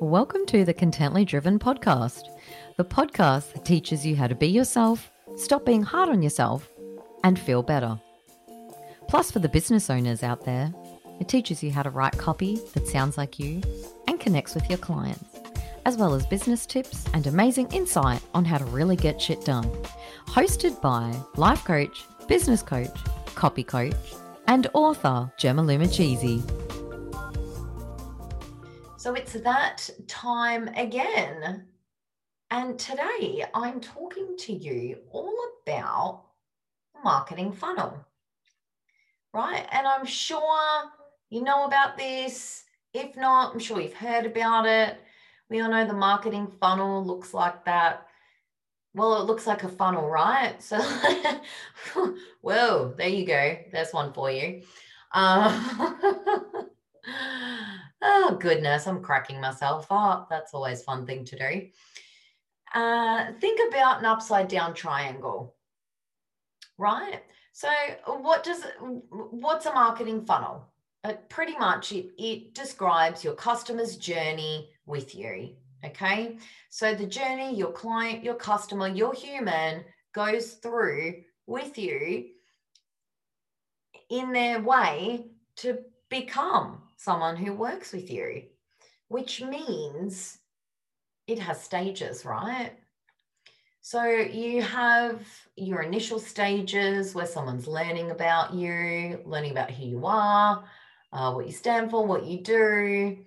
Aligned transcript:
Welcome 0.00 0.46
to 0.46 0.64
the 0.64 0.74
Contently 0.74 1.24
Driven 1.24 1.58
podcast, 1.58 2.22
the 2.76 2.84
podcast 2.84 3.52
that 3.52 3.64
teaches 3.64 4.04
you 4.04 4.16
how 4.16 4.26
to 4.26 4.34
be 4.34 4.48
yourself, 4.48 5.12
stop 5.36 5.64
being 5.64 5.82
hard 5.82 6.08
on 6.08 6.22
yourself, 6.22 6.68
and 7.22 7.38
feel 7.38 7.62
better. 7.62 8.00
Plus, 9.08 9.30
for 9.30 9.38
the 9.38 9.48
business 9.48 9.90
owners 9.90 10.24
out 10.24 10.44
there, 10.44 10.72
it 11.20 11.28
teaches 11.28 11.62
you 11.62 11.70
how 11.70 11.82
to 11.82 11.90
write 11.90 12.18
copy 12.18 12.58
that 12.74 12.88
sounds 12.88 13.16
like 13.16 13.38
you 13.38 13.62
and 14.08 14.18
connects 14.18 14.56
with 14.56 14.68
your 14.68 14.78
clients, 14.78 15.38
as 15.84 15.96
well 15.96 16.12
as 16.12 16.26
business 16.26 16.66
tips 16.66 17.04
and 17.14 17.28
amazing 17.28 17.70
insight 17.72 18.22
on 18.34 18.44
how 18.44 18.58
to 18.58 18.64
really 18.64 18.96
get 18.96 19.20
shit 19.20 19.44
done. 19.44 19.70
Hosted 20.26 20.80
by 20.80 21.14
life 21.36 21.64
coach, 21.64 22.04
business 22.26 22.62
coach, 22.62 22.98
copy 23.36 23.62
coach, 23.62 23.94
and 24.48 24.66
author 24.74 25.30
Gemma 25.38 25.86
Cheesy. 25.86 26.42
So 29.02 29.14
it's 29.14 29.32
that 29.32 29.90
time 30.06 30.68
again. 30.76 31.64
And 32.52 32.78
today 32.78 33.44
I'm 33.52 33.80
talking 33.80 34.36
to 34.38 34.52
you 34.52 34.98
all 35.10 35.36
about 35.66 36.26
marketing 37.02 37.52
funnel, 37.52 37.98
right? 39.34 39.66
And 39.72 39.88
I'm 39.88 40.06
sure 40.06 40.84
you 41.30 41.42
know 41.42 41.64
about 41.64 41.98
this. 41.98 42.62
If 42.94 43.16
not, 43.16 43.52
I'm 43.52 43.58
sure 43.58 43.80
you've 43.80 43.92
heard 43.92 44.24
about 44.24 44.66
it. 44.66 45.00
We 45.50 45.60
all 45.60 45.70
know 45.72 45.84
the 45.84 45.94
marketing 45.94 46.52
funnel 46.60 47.04
looks 47.04 47.34
like 47.34 47.64
that. 47.64 48.06
Well, 48.94 49.20
it 49.20 49.24
looks 49.24 49.48
like 49.48 49.64
a 49.64 49.68
funnel, 49.68 50.08
right? 50.08 50.62
So, 50.62 50.78
whoa, 52.40 52.94
there 52.96 53.08
you 53.08 53.26
go. 53.26 53.58
There's 53.72 53.92
one 53.92 54.12
for 54.12 54.30
you. 54.30 54.62
Uh, 55.10 55.90
Oh, 58.04 58.36
goodness, 58.40 58.88
I'm 58.88 59.00
cracking 59.00 59.40
myself 59.40 59.86
up. 59.88 60.28
That's 60.28 60.52
always 60.54 60.82
fun 60.82 61.06
thing 61.06 61.24
to 61.26 61.38
do. 61.38 61.68
Uh, 62.74 63.32
think 63.40 63.60
about 63.68 64.00
an 64.00 64.06
upside 64.06 64.48
down 64.48 64.74
triangle, 64.74 65.54
right? 66.78 67.22
So, 67.52 67.68
what 68.06 68.42
does 68.42 68.64
what's 69.10 69.66
a 69.66 69.72
marketing 69.72 70.24
funnel? 70.24 70.66
Pretty 71.28 71.56
much, 71.58 71.92
it, 71.92 72.10
it 72.18 72.54
describes 72.54 73.22
your 73.22 73.34
customer's 73.34 73.96
journey 73.96 74.70
with 74.86 75.14
you. 75.14 75.50
Okay, 75.84 76.38
so 76.70 76.94
the 76.94 77.06
journey 77.06 77.54
your 77.54 77.72
client, 77.72 78.24
your 78.24 78.34
customer, 78.34 78.88
your 78.88 79.12
human 79.12 79.84
goes 80.12 80.54
through 80.54 81.22
with 81.46 81.76
you 81.76 82.26
in 84.10 84.32
their 84.32 84.60
way 84.60 85.26
to 85.56 85.78
become 86.08 86.81
someone 87.02 87.36
who 87.36 87.52
works 87.52 87.92
with 87.92 88.08
you, 88.10 88.44
which 89.08 89.42
means 89.42 90.38
it 91.26 91.38
has 91.38 91.60
stages, 91.60 92.24
right? 92.24 92.72
So 93.80 94.04
you 94.04 94.62
have 94.62 95.26
your 95.56 95.82
initial 95.82 96.20
stages 96.20 97.12
where 97.12 97.26
someone's 97.26 97.66
learning 97.66 98.12
about 98.12 98.54
you, 98.54 99.20
learning 99.24 99.50
about 99.50 99.72
who 99.72 99.84
you 99.84 100.06
are, 100.06 100.64
uh, 101.12 101.32
what 101.32 101.46
you 101.46 101.52
stand 101.52 101.90
for, 101.90 102.06
what 102.06 102.24
you 102.24 102.40
do. 102.40 103.18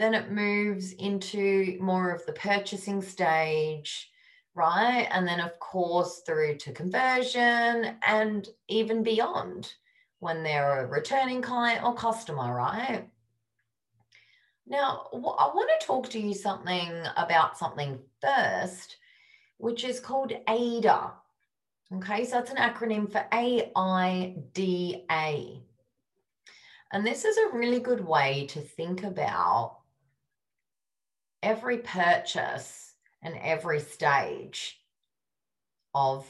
Then 0.00 0.14
it 0.14 0.32
moves 0.32 0.92
into 0.94 1.78
more 1.80 2.10
of 2.10 2.26
the 2.26 2.32
purchasing 2.32 3.00
stage, 3.00 4.10
right? 4.56 5.06
And 5.12 5.24
then, 5.28 5.38
of 5.38 5.56
course, 5.60 6.22
through 6.26 6.56
to 6.56 6.72
conversion 6.72 7.94
and 8.04 8.48
even 8.66 9.04
beyond 9.04 9.72
when 10.18 10.42
they're 10.42 10.80
a 10.80 10.86
returning 10.86 11.42
client 11.42 11.84
or 11.84 11.94
customer, 11.94 12.52
right? 12.52 13.08
Now, 14.70 15.08
I 15.12 15.16
want 15.52 15.68
to 15.80 15.86
talk 15.86 16.08
to 16.10 16.20
you 16.20 16.32
something 16.32 16.92
about 17.16 17.58
something 17.58 17.98
first, 18.22 18.98
which 19.58 19.82
is 19.82 19.98
called 19.98 20.32
AIDA. 20.48 21.10
Okay, 21.92 22.24
so 22.24 22.36
that's 22.36 22.52
an 22.52 22.56
acronym 22.56 23.10
for 23.10 23.26
AIDA. 23.32 24.44
And 26.92 27.04
this 27.04 27.24
is 27.24 27.36
a 27.36 27.52
really 27.52 27.80
good 27.80 28.06
way 28.06 28.46
to 28.50 28.60
think 28.60 29.02
about 29.02 29.78
every 31.42 31.78
purchase 31.78 32.94
and 33.22 33.34
every 33.42 33.80
stage 33.80 34.80
of 35.96 36.24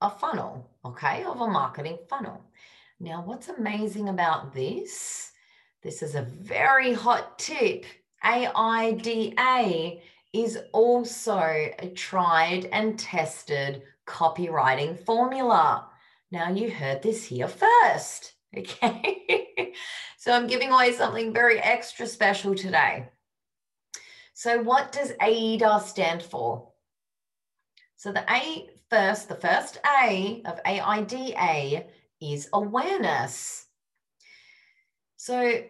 a 0.00 0.08
funnel, 0.08 0.70
okay, 0.86 1.22
of 1.24 1.38
a 1.42 1.46
marketing 1.46 1.98
funnel. 2.08 2.42
Now, 2.98 3.22
what's 3.22 3.50
amazing 3.50 4.08
about 4.08 4.54
this 4.54 5.32
this 5.84 6.02
is 6.02 6.14
a 6.14 6.22
very 6.22 6.94
hot 6.94 7.38
tip. 7.38 7.84
AIDA 8.24 10.00
is 10.32 10.58
also 10.72 11.38
a 11.38 11.92
tried 11.94 12.64
and 12.72 12.98
tested 12.98 13.82
copywriting 14.06 14.98
formula. 14.98 15.86
Now, 16.32 16.50
you 16.50 16.70
heard 16.70 17.02
this 17.02 17.24
here 17.24 17.48
first. 17.48 18.32
Okay. 18.56 19.74
so, 20.16 20.30
I'm 20.32 20.46
giving 20.46 20.70
away 20.70 20.92
something 20.92 21.32
very 21.32 21.58
extra 21.58 22.06
special 22.06 22.54
today. 22.54 23.08
So, 24.32 24.62
what 24.62 24.92
does 24.92 25.12
AIDA 25.20 25.82
stand 25.84 26.22
for? 26.22 26.68
So, 27.96 28.12
the 28.12 28.24
A 28.32 28.68
first, 28.88 29.28
the 29.28 29.34
first 29.34 29.80
A 29.84 30.40
of 30.44 30.60
AIDA 30.64 31.84
is 32.20 32.48
awareness. 32.52 33.63
So, 35.24 35.62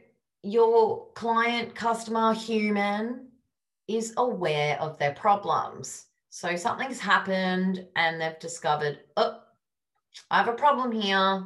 your 0.43 1.13
client, 1.15 1.77
customer, 1.77 2.35
human 2.35 3.29
is 3.87 4.13
aware 4.17 4.77
of 4.81 4.99
their 4.99 5.13
problems. 5.13 6.07
So 6.29 6.57
something's 6.57 6.99
happened 6.99 7.87
and 7.95 8.21
they've 8.21 8.37
discovered, 8.41 8.99
oh, 9.17 9.39
I 10.29 10.39
have 10.39 10.49
a 10.49 10.55
problem 10.55 10.91
here. 10.91 11.45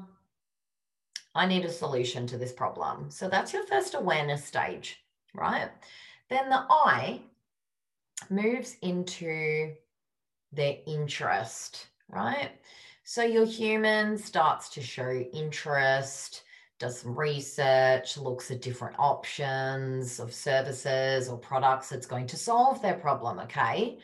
I 1.34 1.44
need 1.44 1.66
a 1.66 1.70
solution 1.70 2.26
to 2.28 2.38
this 2.38 2.50
problem. 2.50 3.10
So 3.10 3.28
that's 3.28 3.52
your 3.52 3.66
first 3.66 3.92
awareness 3.92 4.42
stage, 4.42 5.04
right? 5.34 5.68
Then 6.30 6.48
the 6.48 6.64
I 6.70 7.20
moves 8.30 8.76
into 8.80 9.74
their 10.50 10.78
interest, 10.86 11.88
right? 12.08 12.52
So 13.04 13.22
your 13.22 13.44
human 13.44 14.16
starts 14.16 14.70
to 14.70 14.80
show 14.80 15.10
interest 15.10 16.44
does 16.78 17.00
some 17.00 17.18
research, 17.18 18.16
looks 18.16 18.50
at 18.50 18.62
different 18.62 18.96
options 18.98 20.20
of 20.20 20.32
services 20.32 21.28
or 21.28 21.36
products 21.36 21.88
that's 21.88 22.06
going 22.06 22.26
to 22.28 22.36
solve 22.36 22.80
their 22.80 22.94
problem. 22.94 23.40
Okay. 23.40 23.98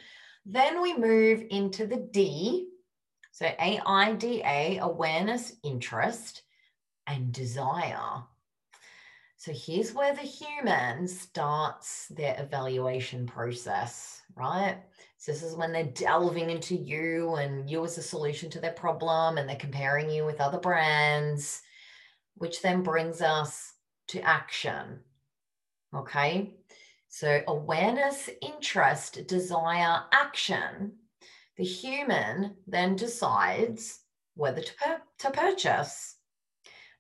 Then 0.45 0.83
we 0.83 0.97
move 0.97 1.45
into 1.51 1.87
the 1.87 2.09
D. 2.13 2.69
So 3.33 3.47
AIDA, 3.59 4.79
awareness, 4.83 5.55
interest, 5.63 6.43
and 7.07 7.33
desire. 7.33 8.23
So 9.37 9.53
here's 9.53 9.93
where 9.93 10.15
the 10.15 10.23
human 10.23 11.07
starts 11.07 12.09
their 12.09 12.37
evaluation 12.39 13.27
process, 13.27 14.23
right? 14.37 14.79
So 15.19 15.33
this 15.33 15.43
is 15.43 15.57
when 15.57 15.73
they're 15.73 15.85
delving 15.85 16.51
into 16.51 16.77
you 16.77 17.35
and 17.35 17.69
you 17.69 17.85
as 17.85 17.99
a 17.99 18.03
solution 18.03 18.51
to 18.51 18.61
their 18.61 18.73
problem 18.73 19.39
and 19.39 19.49
they're 19.49 19.57
comparing 19.57 20.11
you 20.11 20.25
with 20.25 20.41
other 20.41 20.59
brands 20.59 21.63
which 22.37 22.63
then 22.63 22.83
brings 22.83 23.21
us 23.21 23.73
to 24.09 24.21
action. 24.21 25.01
Okay. 25.95 26.55
So 27.09 27.43
awareness, 27.47 28.29
interest, 28.43 29.27
desire, 29.29 30.03
action. 30.13 30.93
The 31.57 31.65
human 31.65 32.57
then 32.67 32.97
decides 32.97 34.01
whether 34.35 34.61
to, 34.61 34.75
pur- 34.75 35.03
to 35.21 35.31
purchase. 35.31 36.17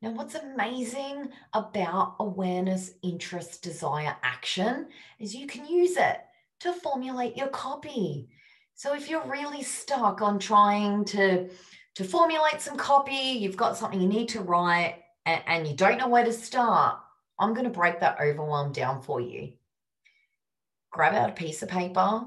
Now, 0.01 0.11
what's 0.11 0.37
amazing 0.37 1.31
about 1.53 2.17
awareness, 2.21 2.93
interest, 3.03 3.63
desire, 3.63 4.15
action 4.23 4.89
is 5.19 5.35
you 5.35 5.47
can 5.47 5.67
use 5.67 5.97
it 5.97 6.21
to 6.61 6.73
formulate 6.75 7.37
your 7.37 7.49
copy. 7.49 8.29
So 8.75 8.95
if 8.95 9.09
you're 9.09 9.27
really 9.27 9.63
stuck 9.63 10.23
on 10.23 10.39
trying 10.39 11.05
to, 11.07 11.49
to 11.95 12.05
formulate 12.05 12.61
some 12.61 12.77
copy, 12.77 13.15
you've 13.15 13.57
got 13.57 13.77
something 13.77 14.01
you 14.01 14.09
need 14.09 14.29
to 14.29 14.43
write, 14.43 14.97
and, 15.26 15.43
and 15.47 15.67
you 15.67 15.75
don't 15.75 15.99
know 15.99 16.09
where 16.09 16.25
to 16.25 16.32
start, 16.32 16.99
I'm 17.38 17.55
going 17.55 17.65
to 17.65 17.71
break 17.71 18.00
that 18.00 18.21
overwhelm 18.21 18.73
down 18.73 19.03
for 19.03 19.21
you. 19.21 19.53
Grab 20.93 21.15
out 21.15 21.31
a 21.31 21.32
piece 21.32 21.62
of 21.62 21.69
paper 21.69 22.25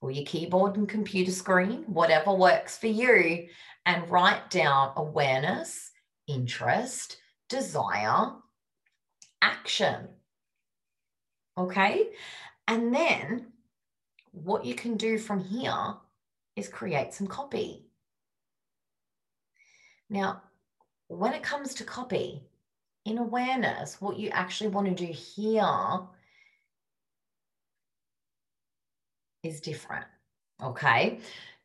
or 0.00 0.10
your 0.10 0.24
keyboard 0.24 0.76
and 0.76 0.88
computer 0.88 1.32
screen, 1.32 1.84
whatever 1.86 2.32
works 2.32 2.76
for 2.76 2.86
you, 2.86 3.48
and 3.86 4.10
write 4.10 4.50
down 4.50 4.92
awareness, 4.96 5.90
interest, 6.26 7.18
desire, 7.48 8.32
action. 9.42 10.08
Okay. 11.56 12.08
And 12.68 12.94
then 12.94 13.46
what 14.32 14.64
you 14.64 14.74
can 14.74 14.96
do 14.96 15.18
from 15.18 15.42
here 15.42 15.94
is 16.56 16.68
create 16.68 17.12
some 17.12 17.26
copy. 17.26 17.86
Now, 20.08 20.42
when 21.10 21.32
it 21.32 21.42
comes 21.42 21.74
to 21.74 21.84
copy, 21.84 22.40
in 23.04 23.18
awareness, 23.18 24.00
what 24.00 24.16
you 24.16 24.28
actually 24.30 24.70
want 24.70 24.86
to 24.86 25.06
do 25.06 25.12
here 25.12 26.00
is 29.42 29.60
different. 29.60 30.04
Okay. 30.62 31.18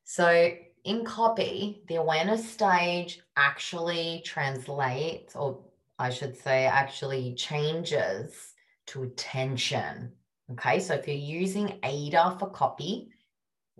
So 0.03 0.51
in 0.83 1.05
copy, 1.05 1.83
the 1.87 1.95
awareness 1.95 2.49
stage 2.49 3.19
actually 3.37 4.23
translates, 4.25 5.35
or 5.35 5.59
I 5.99 6.09
should 6.09 6.35
say, 6.35 6.65
actually 6.65 7.35
changes 7.35 8.53
to 8.87 9.03
attention. 9.03 10.11
Okay. 10.53 10.79
So 10.79 10.95
if 10.95 11.07
you're 11.07 11.17
using 11.17 11.79
AIDA 11.83 12.37
for 12.39 12.49
copy, 12.49 13.09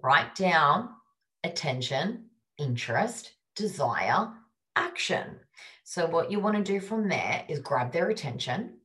write 0.02 0.36
down 0.36 0.90
attention, 1.44 2.26
interest, 2.60 3.32
desire, 3.56 4.30
action. 4.76 5.40
So 5.88 6.08
what 6.08 6.32
you 6.32 6.40
want 6.40 6.58
to 6.58 6.64
do 6.64 6.80
from 6.80 7.08
there 7.08 7.46
is 7.48 7.60
grab 7.60 7.94
their 7.94 8.10
attention, 8.10 8.80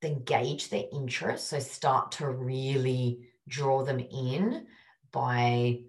then 0.00 0.24
gauge 0.24 0.70
their 0.70 0.84
interest. 0.90 1.48
So 1.48 1.58
start 1.58 2.10
to 2.12 2.30
really 2.30 3.28
draw 3.46 3.84
them 3.84 4.00
in 4.00 4.66
by 5.12 5.80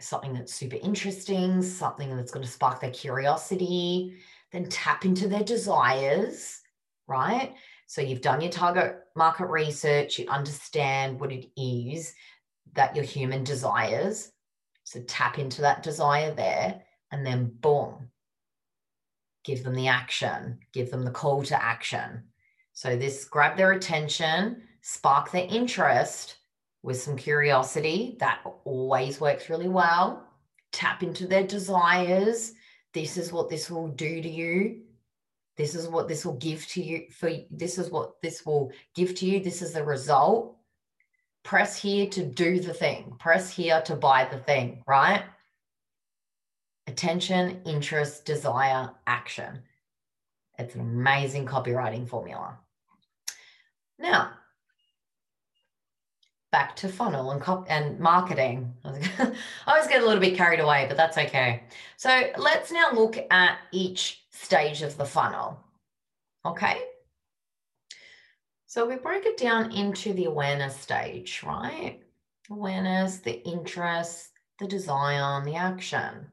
something 0.00 0.34
that's 0.34 0.52
super 0.52 0.78
interesting, 0.82 1.62
something 1.62 2.14
that's 2.16 2.32
going 2.32 2.44
to 2.44 2.50
spark 2.50 2.80
their 2.80 2.90
curiosity, 2.90 4.16
then 4.50 4.68
tap 4.68 5.04
into 5.04 5.28
their 5.28 5.44
desires, 5.44 6.60
right? 7.06 7.54
So 7.86 8.02
you've 8.02 8.20
done 8.20 8.40
your 8.40 8.50
target 8.50 8.96
market 9.14 9.46
research, 9.46 10.18
you 10.18 10.28
understand 10.28 11.20
what 11.20 11.30
it 11.30 11.46
is 11.56 12.14
that 12.72 12.96
your 12.96 13.04
human 13.04 13.44
desires. 13.44 14.32
So 14.82 15.00
tap 15.02 15.38
into 15.38 15.60
that 15.60 15.84
desire 15.84 16.34
there, 16.34 16.82
and 17.12 17.24
then 17.24 17.52
boom, 17.60 18.10
give 19.48 19.64
them 19.64 19.74
the 19.74 19.88
action, 19.88 20.58
give 20.74 20.90
them 20.90 21.02
the 21.04 21.10
call 21.10 21.42
to 21.42 21.60
action. 21.60 22.22
So 22.74 22.96
this 22.96 23.24
grab 23.24 23.56
their 23.56 23.72
attention, 23.72 24.62
spark 24.82 25.32
their 25.32 25.46
interest 25.48 26.36
with 26.82 27.00
some 27.00 27.16
curiosity. 27.16 28.18
That 28.20 28.42
always 28.64 29.22
works 29.22 29.48
really 29.48 29.68
well. 29.68 30.28
Tap 30.70 31.02
into 31.02 31.26
their 31.26 31.46
desires. 31.46 32.52
This 32.92 33.16
is 33.16 33.32
what 33.32 33.48
this 33.48 33.70
will 33.70 33.88
do 33.88 34.20
to 34.20 34.28
you. 34.28 34.82
This 35.56 35.74
is 35.74 35.88
what 35.88 36.08
this 36.08 36.26
will 36.26 36.36
give 36.36 36.66
to 36.68 36.82
you 36.82 37.06
for 37.10 37.32
this 37.50 37.78
is 37.78 37.90
what 37.90 38.20
this 38.22 38.44
will 38.44 38.70
give 38.94 39.14
to 39.14 39.26
you. 39.26 39.40
This 39.40 39.62
is 39.62 39.72
the 39.72 39.82
result. 39.82 40.58
Press 41.42 41.80
here 41.80 42.06
to 42.10 42.22
do 42.22 42.60
the 42.60 42.74
thing. 42.74 43.14
Press 43.18 43.50
here 43.50 43.80
to 43.86 43.96
buy 43.96 44.28
the 44.30 44.40
thing, 44.40 44.84
right? 44.86 45.22
Attention, 46.88 47.60
interest, 47.66 48.24
desire, 48.24 48.90
action. 49.06 49.60
It's 50.58 50.74
an 50.74 50.80
amazing 50.80 51.44
copywriting 51.44 52.08
formula. 52.08 52.58
Now, 53.98 54.30
back 56.50 56.74
to 56.76 56.88
funnel 56.88 57.30
and 57.30 57.42
cop 57.42 57.66
and 57.68 58.00
marketing. 58.00 58.72
I 58.84 59.32
always 59.66 59.86
get 59.86 60.02
a 60.02 60.06
little 60.06 60.20
bit 60.20 60.34
carried 60.34 60.60
away, 60.60 60.86
but 60.88 60.96
that's 60.96 61.18
okay. 61.18 61.64
So 61.98 62.30
let's 62.38 62.72
now 62.72 62.90
look 62.94 63.18
at 63.30 63.58
each 63.70 64.22
stage 64.30 64.80
of 64.80 64.96
the 64.96 65.04
funnel. 65.04 65.60
Okay. 66.46 66.80
So 68.64 68.86
we 68.86 68.96
break 68.96 69.26
it 69.26 69.36
down 69.36 69.72
into 69.72 70.14
the 70.14 70.24
awareness 70.24 70.74
stage, 70.74 71.42
right? 71.44 72.00
Awareness, 72.50 73.18
the 73.18 73.46
interest, 73.46 74.30
the 74.58 74.66
desire, 74.66 75.44
the 75.44 75.54
action. 75.54 76.30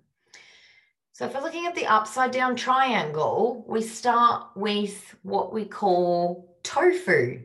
So 1.16 1.24
if 1.24 1.34
we're 1.34 1.40
looking 1.40 1.66
at 1.66 1.76
the 1.76 1.86
upside 1.86 2.32
down 2.32 2.58
triangle, 2.58 3.64
we 3.70 3.82
start 3.82 4.48
with 4.54 5.16
what 5.24 5.54
we 5.54 5.64
call 5.64 6.58
tofu. 6.62 7.40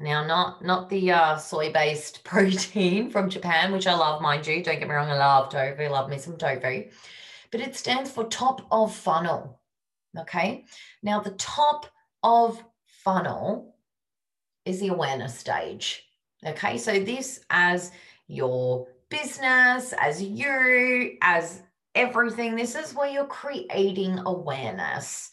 Now, 0.00 0.26
not 0.26 0.64
not 0.64 0.88
the 0.88 1.10
uh, 1.10 1.36
soy-based 1.36 2.24
protein 2.24 3.10
from 3.10 3.28
Japan, 3.28 3.72
which 3.72 3.86
I 3.86 3.92
love, 3.92 4.22
mind 4.22 4.46
you. 4.46 4.62
Don't 4.62 4.78
get 4.78 4.88
me 4.88 4.94
wrong, 4.94 5.10
I 5.10 5.18
love 5.18 5.50
tofu, 5.50 5.90
love 5.90 6.08
me 6.08 6.16
some 6.16 6.38
tofu. 6.38 6.88
But 7.50 7.60
it 7.60 7.76
stands 7.76 8.10
for 8.10 8.24
top 8.24 8.66
of 8.70 8.94
funnel. 8.94 9.60
Okay. 10.18 10.64
Now, 11.02 11.20
the 11.20 11.32
top 11.32 11.88
of 12.22 12.64
funnel 12.86 13.74
is 14.64 14.80
the 14.80 14.88
awareness 14.88 15.38
stage. 15.38 16.08
Okay. 16.46 16.78
So 16.78 17.00
this 17.00 17.40
as 17.50 17.92
your 18.28 18.86
business, 19.10 19.92
as 19.98 20.22
you, 20.22 21.18
as 21.20 21.64
everything, 21.94 22.56
this 22.56 22.74
is 22.74 22.94
where 22.94 23.08
you're 23.08 23.26
creating 23.26 24.18
awareness. 24.26 25.30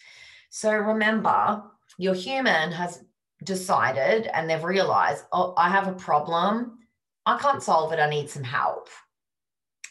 So 0.50 0.71
remember, 0.71 1.63
your 1.98 2.13
human 2.13 2.71
has 2.71 3.04
decided 3.44 4.27
and 4.33 4.50
they've 4.50 4.63
realized, 4.63 5.25
oh, 5.31 5.54
I 5.57 5.69
have 5.69 5.88
a 5.88 5.94
problem. 5.94 6.80
I 7.25 7.38
can't 7.38 7.62
solve 7.62 7.92
it. 7.94 8.00
I 8.00 8.09
need 8.09 8.30
some 8.30 8.44
help. 8.44 8.89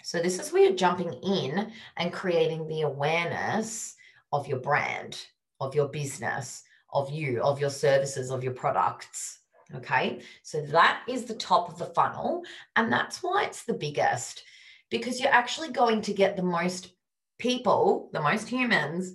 So, 0.03 0.21
this 0.21 0.39
is 0.39 0.53
where 0.53 0.63
you're 0.63 0.77
jumping 0.77 1.13
in 1.15 1.73
and 1.97 2.13
creating 2.13 2.69
the 2.69 2.83
awareness 2.83 3.97
of 4.33 4.47
your 4.47 4.61
brand, 4.61 5.21
of 5.61 5.75
your 5.75 5.89
business, 5.89 6.63
of 6.93 7.11
you, 7.11 7.43
of 7.43 7.61
your 7.61 7.71
services, 7.71 8.31
of 8.31 8.45
your 8.45 8.53
products. 8.53 9.41
Okay. 9.75 10.21
So, 10.45 10.63
that 10.67 11.03
is 11.09 11.25
the 11.25 11.35
top 11.35 11.69
of 11.69 11.79
the 11.79 11.87
funnel. 11.87 12.45
And 12.77 12.93
that's 12.93 13.21
why 13.21 13.47
it's 13.47 13.65
the 13.65 13.75
biggest 13.75 14.45
because 14.91 15.21
you're 15.21 15.33
actually 15.33 15.71
going 15.71 16.03
to 16.03 16.13
get 16.13 16.37
the 16.37 16.43
most 16.43 16.93
people, 17.39 18.11
the 18.13 18.21
most 18.21 18.49
humans 18.49 19.15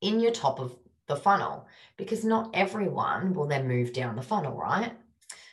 in 0.00 0.20
your 0.20 0.32
top 0.32 0.60
of 0.60 0.76
the 1.08 1.16
funnel 1.16 1.66
because 1.96 2.24
not 2.24 2.50
everyone 2.54 3.34
will 3.34 3.46
then 3.46 3.68
move 3.68 3.92
down 3.92 4.16
the 4.16 4.22
funnel, 4.22 4.56
right? 4.56 4.92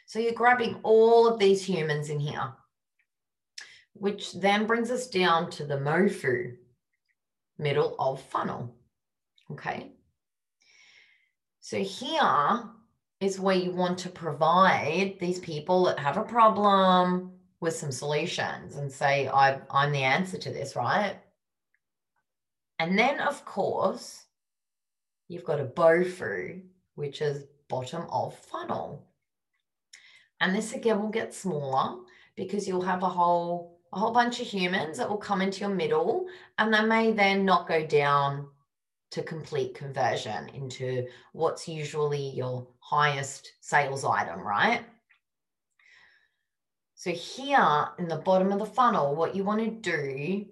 So 0.05 0.19
you're 0.19 0.33
grabbing 0.33 0.79
all 0.83 1.27
of 1.27 1.39
these 1.39 1.63
humans 1.63 2.09
in 2.09 2.19
here, 2.19 2.53
which 3.93 4.33
then 4.33 4.65
brings 4.65 4.89
us 4.89 5.07
down 5.07 5.51
to 5.51 5.65
the 5.65 5.77
MOFU, 5.77 6.55
middle 7.57 7.95
of 7.99 8.21
funnel. 8.21 8.75
Okay. 9.51 9.91
So 11.59 11.77
here 11.77 12.63
is 13.19 13.39
where 13.39 13.55
you 13.55 13.71
want 13.71 13.99
to 13.99 14.09
provide 14.09 15.17
these 15.19 15.39
people 15.39 15.85
that 15.85 15.99
have 15.99 16.17
a 16.17 16.23
problem 16.23 17.38
with 17.61 17.75
some 17.75 17.91
solutions 17.91 18.77
and 18.77 18.91
say, 18.91 19.27
I, 19.27 19.59
I'm 19.69 19.91
the 19.91 20.03
answer 20.03 20.37
to 20.37 20.49
this, 20.51 20.75
right? 20.75 21.15
And 22.79 22.97
then, 22.97 23.19
of 23.19 23.43
course, 23.43 24.23
you've 25.27 25.43
got 25.43 25.59
a 25.59 25.65
BOFU, 25.65 26.61
which 26.95 27.21
is 27.21 27.45
bottom 27.67 28.05
of 28.09 28.37
funnel. 28.37 29.05
And 30.41 30.55
this 30.55 30.73
again 30.73 31.01
will 31.01 31.09
get 31.09 31.33
smaller 31.33 31.99
because 32.35 32.67
you'll 32.67 32.81
have 32.81 33.03
a 33.03 33.09
whole 33.09 33.77
a 33.91 33.99
whole 33.99 34.11
bunch 34.11 34.39
of 34.39 34.45
humans 34.45 34.97
that 34.97 35.09
will 35.09 35.17
come 35.17 35.41
into 35.41 35.61
your 35.61 35.69
middle 35.69 36.27
and 36.59 36.71
they 36.71 36.83
may 36.83 37.11
then 37.11 37.43
not 37.43 37.67
go 37.67 37.83
down 37.83 38.47
to 39.09 39.23
complete 39.23 39.73
conversion 39.73 40.47
into 40.49 41.07
what's 41.33 41.67
usually 41.67 42.29
your 42.29 42.67
highest 42.81 43.53
sales 43.61 44.05
item, 44.05 44.39
right? 44.41 44.85
So 46.99 47.11
here 47.11 47.87
in 47.97 48.09
the 48.09 48.17
bottom 48.17 48.51
of 48.51 48.59
the 48.59 48.65
funnel, 48.65 49.15
what 49.15 49.33
you 49.33 49.45
want 49.45 49.61
to 49.61 49.69
do 49.69 50.45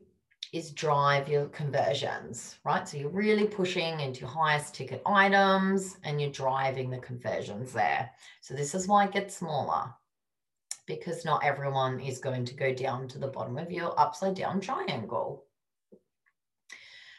is 0.54 0.72
drive 0.72 1.28
your 1.28 1.48
conversions, 1.48 2.58
right? 2.64 2.88
So 2.88 2.96
you're 2.96 3.10
really 3.10 3.48
pushing 3.48 4.00
into 4.00 4.26
highest 4.26 4.74
ticket 4.74 5.02
items 5.06 5.98
and 6.06 6.22
you're 6.22 6.32
driving 6.32 6.90
the 6.90 7.00
conversions 7.00 7.74
there. 7.74 8.10
So 8.40 8.54
this 8.54 8.74
is 8.74 8.88
why 8.88 9.04
it 9.04 9.12
gets 9.12 9.36
smaller 9.36 9.94
because 10.86 11.26
not 11.26 11.44
everyone 11.44 12.00
is 12.00 12.18
going 12.18 12.46
to 12.46 12.56
go 12.56 12.74
down 12.74 13.10
to 13.10 13.20
the 13.20 13.28
bottom 13.28 13.58
of 13.58 13.70
your 13.70 14.00
upside 14.00 14.36
down 14.36 14.62
triangle. 14.62 15.44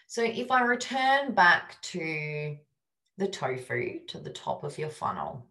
So 0.07 0.23
if 0.23 0.51
I 0.51 0.63
return 0.63 1.35
back 1.35 1.83
to 1.83 2.57
the 3.19 3.29
tofu 3.29 4.07
to 4.07 4.21
the 4.21 4.31
top 4.31 4.65
of 4.65 4.79
your 4.79 4.89
funnel, 4.89 5.47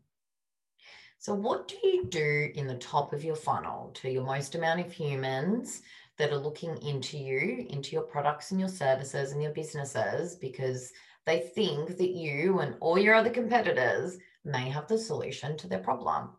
so 1.19 1.33
what 1.33 1.67
do 1.67 1.75
you 1.83 2.05
do 2.05 2.51
in 2.55 2.67
the 2.67 2.75
top 2.75 3.13
of 3.13 3.23
your 3.23 3.35
funnel 3.35 3.91
to 3.95 4.09
your 4.09 4.23
most 4.23 4.55
amount 4.55 4.79
of 4.79 4.91
humans 4.91 5.81
that 6.17 6.31
are 6.31 6.37
looking 6.37 6.77
into 6.81 7.17
you, 7.17 7.65
into 7.69 7.91
your 7.91 8.03
products 8.03 8.51
and 8.51 8.59
your 8.59 8.69
services 8.69 9.31
and 9.31 9.41
your 9.41 9.53
businesses 9.53 10.35
because 10.35 10.91
they 11.25 11.39
think 11.39 11.97
that 11.97 12.11
you 12.11 12.59
and 12.59 12.75
all 12.79 12.97
your 12.97 13.13
other 13.13 13.29
competitors 13.29 14.17
may 14.45 14.69
have 14.69 14.87
the 14.87 14.97
solution 14.97 15.57
to 15.57 15.67
their 15.67 15.79
problem. 15.79 16.29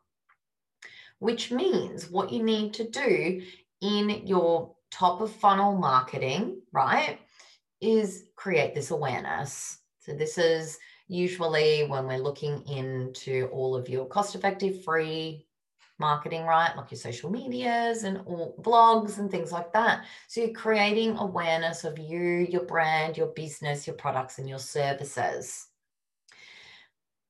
Which 1.19 1.51
means 1.51 2.11
what 2.11 2.33
you 2.33 2.43
need 2.43 2.73
to 2.75 2.89
do 2.89 3.43
in 3.81 4.27
your 4.27 4.75
top 4.91 5.21
of 5.21 5.33
funnel 5.33 5.77
marketing, 5.77 6.63
right, 6.73 7.19
is 7.81 8.25
create 8.37 8.75
this 8.75 8.91
awareness. 8.91 9.79
So, 10.01 10.15
this 10.15 10.39
is 10.39 10.79
usually 11.09 11.87
when 11.87 12.07
we're 12.07 12.19
looking 12.19 12.67
into 12.69 13.49
all 13.53 13.75
of 13.75 13.89
your 13.89 14.07
cost 14.07 14.35
effective 14.35 14.85
free 14.85 15.47
marketing, 15.99 16.45
right? 16.45 16.77
Like 16.77 16.91
your 16.91 16.99
social 16.99 17.31
medias 17.31 18.05
and 18.05 18.19
all 18.27 18.55
blogs 18.61 19.19
and 19.19 19.31
things 19.31 19.51
like 19.51 19.73
that. 19.73 20.05
So 20.29 20.43
you're 20.43 20.51
creating 20.51 21.17
awareness 21.19 21.85
of 21.85 21.99
you, 21.99 22.47
your 22.51 22.65
brand, 22.65 23.17
your 23.17 23.29
business, 23.29 23.87
your 23.87 23.97
products, 23.97 24.39
and 24.39 24.49
your 24.49 24.61
services. 24.61 25.67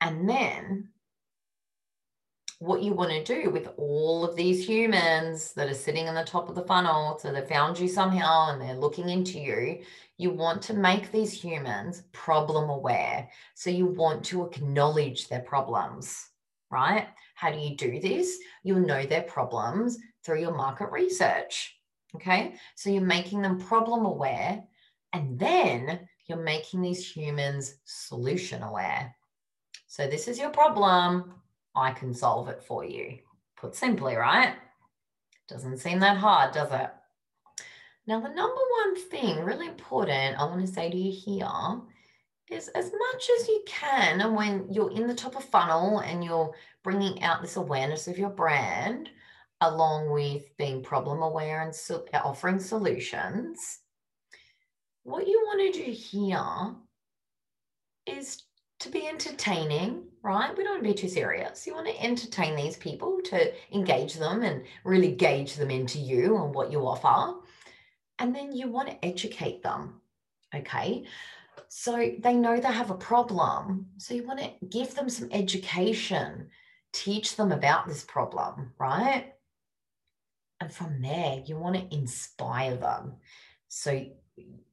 And 0.00 0.28
then 0.28 0.90
what 2.60 2.82
you 2.82 2.92
want 2.92 3.10
to 3.10 3.42
do 3.42 3.50
with 3.50 3.68
all 3.76 4.24
of 4.24 4.34
these 4.34 4.68
humans 4.68 5.52
that 5.52 5.68
are 5.68 5.74
sitting 5.74 6.08
in 6.08 6.14
the 6.14 6.24
top 6.24 6.48
of 6.48 6.56
the 6.56 6.64
funnel. 6.64 7.18
So 7.18 7.32
they 7.32 7.42
found 7.42 7.78
you 7.78 7.86
somehow 7.86 8.50
and 8.50 8.60
they're 8.60 8.74
looking 8.74 9.08
into 9.08 9.38
you. 9.38 9.82
You 10.16 10.30
want 10.30 10.60
to 10.62 10.74
make 10.74 11.12
these 11.12 11.32
humans 11.32 12.02
problem 12.12 12.68
aware. 12.68 13.28
So 13.54 13.70
you 13.70 13.86
want 13.86 14.24
to 14.26 14.44
acknowledge 14.44 15.28
their 15.28 15.42
problems, 15.42 16.30
right? 16.70 17.06
How 17.36 17.52
do 17.52 17.58
you 17.58 17.76
do 17.76 18.00
this? 18.00 18.38
You'll 18.64 18.80
know 18.80 19.06
their 19.06 19.22
problems 19.22 19.98
through 20.24 20.40
your 20.40 20.54
market 20.54 20.90
research. 20.90 21.76
Okay. 22.16 22.54
So 22.74 22.90
you're 22.90 23.02
making 23.02 23.42
them 23.42 23.60
problem 23.60 24.04
aware 24.04 24.64
and 25.12 25.38
then 25.38 26.08
you're 26.26 26.42
making 26.42 26.82
these 26.82 27.08
humans 27.08 27.76
solution 27.84 28.64
aware. 28.64 29.14
So 29.86 30.08
this 30.08 30.26
is 30.26 30.38
your 30.38 30.50
problem 30.50 31.34
I 31.78 31.92
can 31.92 32.12
solve 32.12 32.48
it 32.48 32.62
for 32.62 32.84
you. 32.84 33.18
Put 33.56 33.74
simply, 33.74 34.16
right? 34.16 34.54
Doesn't 35.48 35.78
seem 35.78 36.00
that 36.00 36.18
hard, 36.18 36.52
does 36.52 36.70
it? 36.72 36.90
Now, 38.06 38.20
the 38.20 38.28
number 38.28 38.60
one 38.82 38.96
thing, 39.10 39.44
really 39.44 39.66
important, 39.66 40.38
I 40.38 40.44
want 40.44 40.60
to 40.66 40.72
say 40.72 40.90
to 40.90 40.96
you 40.96 41.12
here 41.12 41.80
is 42.50 42.68
as 42.68 42.90
much 42.90 43.30
as 43.38 43.48
you 43.48 43.62
can, 43.66 44.20
and 44.20 44.34
when 44.34 44.66
you're 44.70 44.90
in 44.92 45.06
the 45.06 45.14
top 45.14 45.36
of 45.36 45.44
funnel 45.44 45.98
and 45.98 46.24
you're 46.24 46.54
bringing 46.82 47.22
out 47.22 47.42
this 47.42 47.56
awareness 47.56 48.08
of 48.08 48.18
your 48.18 48.30
brand, 48.30 49.10
along 49.60 50.10
with 50.10 50.56
being 50.56 50.82
problem 50.82 51.20
aware 51.20 51.62
and 51.62 51.74
so 51.74 52.04
offering 52.14 52.58
solutions, 52.58 53.80
what 55.02 55.26
you 55.26 55.42
want 55.44 55.74
to 55.74 55.84
do 55.84 55.90
here 55.90 56.74
is 58.06 58.42
to 58.80 58.88
be 58.88 59.06
entertaining, 59.06 60.07
right? 60.22 60.56
We 60.56 60.64
don't 60.64 60.74
want 60.74 60.84
to 60.84 60.88
be 60.88 60.94
too 60.94 61.08
serious. 61.08 61.66
You 61.66 61.74
want 61.74 61.86
to 61.86 62.02
entertain 62.02 62.56
these 62.56 62.76
people 62.76 63.20
to 63.24 63.52
engage 63.74 64.14
them 64.14 64.42
and 64.42 64.64
really 64.84 65.12
gauge 65.12 65.54
them 65.54 65.70
into 65.70 65.98
you 65.98 66.36
and 66.42 66.54
what 66.54 66.72
you 66.72 66.80
offer. 66.80 67.38
And 68.18 68.34
then 68.34 68.52
you 68.52 68.68
want 68.68 68.88
to 68.88 69.04
educate 69.04 69.62
them, 69.62 70.00
okay? 70.54 71.04
So 71.68 72.12
they 72.18 72.34
know 72.34 72.58
they 72.58 72.68
have 72.68 72.90
a 72.90 72.94
problem. 72.94 73.86
So 73.98 74.14
you 74.14 74.26
want 74.26 74.40
to 74.40 74.50
give 74.68 74.94
them 74.94 75.08
some 75.08 75.28
education, 75.30 76.48
teach 76.92 77.36
them 77.36 77.52
about 77.52 77.86
this 77.86 78.04
problem, 78.04 78.72
right? 78.78 79.32
And 80.60 80.72
from 80.72 81.00
there, 81.00 81.42
you 81.46 81.56
want 81.56 81.76
to 81.76 81.94
inspire 81.96 82.76
them. 82.76 83.16
So 83.68 84.06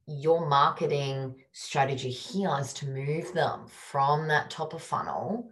your 0.06 0.46
marketing 0.46 1.34
strategy 1.52 2.10
here 2.10 2.56
is 2.60 2.72
to 2.74 2.86
move 2.86 3.32
them 3.34 3.66
from 3.66 4.28
that 4.28 4.50
top 4.50 4.72
of 4.72 4.82
funnel 4.82 5.50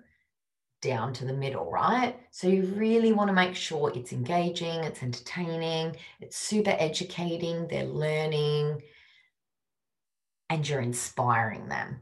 down 0.81 1.13
to 1.15 1.25
the 1.25 1.33
middle, 1.33 1.71
right? 1.71 2.15
So 2.31 2.47
you 2.47 2.63
really 2.77 3.13
want 3.13 3.29
to 3.29 3.35
make 3.35 3.55
sure 3.55 3.91
it's 3.95 4.13
engaging, 4.13 4.85
it's 4.85 5.03
entertaining, 5.03 5.97
it's 6.21 6.37
super 6.37 6.77
educating, 6.79 7.67
they're 7.67 7.85
learning, 7.85 8.83
and 10.51 10.69
you're 10.69 10.81
inspiring 10.81 11.69
them. 11.69 12.01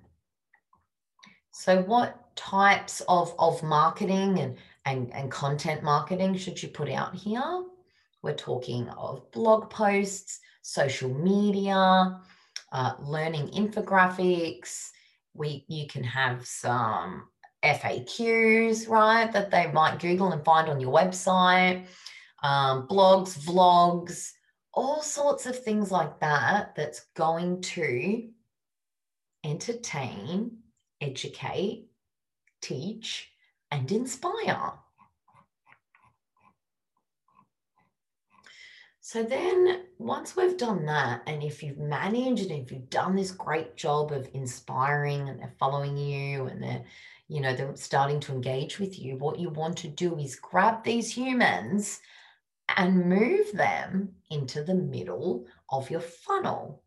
So, 1.53 1.83
what 1.83 2.35
types 2.35 3.03
of, 3.09 3.35
of 3.39 3.63
marketing 3.63 4.41
and, 4.41 4.57
and, 4.85 5.13
and 5.15 5.31
content 5.31 5.83
marketing 5.83 6.37
should 6.37 6.61
you 6.63 6.69
put 6.69 6.91
out 6.91 7.15
here? 7.15 7.63
We're 8.23 8.35
talking 8.35 8.89
of 8.91 9.31
blog 9.33 9.69
posts, 9.69 10.39
social 10.63 11.13
media, 11.13 12.21
uh, 12.73 12.93
learning 13.01 13.49
infographics. 13.49 14.91
We 15.35 15.65
you 15.69 15.89
can 15.89 16.05
have 16.05 16.47
some 16.47 17.25
FAQs, 17.65 18.89
right, 18.89 19.33
that 19.33 19.51
they 19.51 19.71
might 19.73 19.99
Google 19.99 20.33
and 20.33 20.45
find 20.45 20.69
on 20.69 20.81
your 20.81 20.93
website, 20.93 21.87
um, 22.43 22.87
blogs, 22.89 23.39
vlogs, 23.39 24.31
all 24.73 25.03
sorts 25.03 25.47
of 25.47 25.59
things 25.59 25.91
like 25.91 26.21
that. 26.21 26.75
That's 26.77 27.07
going 27.15 27.61
to 27.63 28.29
entertain, 29.45 30.59
educate, 31.01 31.89
teach, 32.61 33.31
and 33.71 33.91
inspire. 33.91 34.73
So 39.13 39.23
then 39.23 39.83
once 39.99 40.37
we've 40.37 40.57
done 40.57 40.87
that, 40.87 41.21
and 41.27 41.43
if 41.43 41.63
you've 41.63 41.77
managed 41.77 42.51
and 42.51 42.65
if 42.65 42.73
you've 42.73 42.89
done 42.89 43.15
this 43.15 43.31
great 43.31 43.77
job 43.77 44.11
of 44.11 44.27
inspiring 44.33 45.29
and 45.29 45.39
they're 45.39 45.53
following 45.59 45.99
you 45.99 46.47
and 46.47 46.63
they're, 46.63 46.83
you 47.29 47.43
know, 47.43 47.55
they're 47.55 47.77
starting 47.77 48.21
to 48.21 48.33
engage 48.33 48.79
with 48.79 48.99
you, 48.99 49.19
what 49.19 49.39
you 49.39 49.51
want 49.51 49.77
to 49.77 49.89
do 49.89 50.17
is 50.17 50.37
grab 50.37 50.83
these 50.83 51.15
humans 51.15 52.01
and 52.75 53.05
move 53.05 53.53
them 53.53 54.15
into 54.31 54.65
the 54.65 54.77
middle 54.77 55.45
of 55.69 55.91
your 55.91 56.01
funnel. 56.01 56.83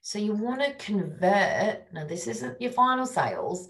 So 0.00 0.18
you 0.18 0.32
want 0.32 0.60
to 0.62 0.74
convert, 0.84 1.84
now 1.92 2.04
this 2.04 2.26
isn't 2.26 2.60
your 2.60 2.72
final 2.72 3.06
sales. 3.06 3.68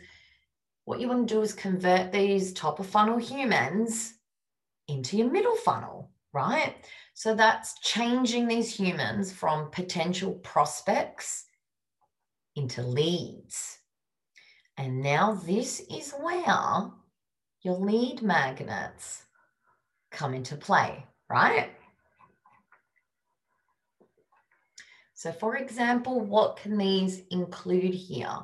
What 0.87 1.01
you 1.01 1.09
want 1.09 1.29
to 1.29 1.35
do 1.35 1.43
is 1.43 1.53
convert 1.53 2.13
these 2.13 2.55
top 2.55 2.81
of 2.81 2.87
funnel 2.87 3.19
humans 3.19 4.15
into 4.89 5.19
your 5.19 5.31
middle 5.31 5.57
funnel, 5.57 5.98
right? 6.33 6.75
So 7.15 7.35
that's 7.35 7.79
changing 7.81 8.49
these 8.49 8.75
humans 8.75 9.33
from 9.33 9.71
potential 9.71 10.35
prospects 10.35 11.47
into 12.57 12.83
leads. 12.83 13.79
And 14.77 15.03
now 15.03 15.35
this 15.35 15.81
is 15.91 16.13
where 16.21 16.91
your 17.63 17.75
lead 17.75 18.23
magnets 18.23 19.25
come 20.11 20.35
into 20.35 20.57
play, 20.57 21.05
right? 21.29 21.71
So 25.15 25.33
for 25.33 25.57
example, 25.57 26.21
what 26.21 26.59
can 26.59 26.79
these 26.79 27.23
include 27.31 27.95
here? 27.95 28.39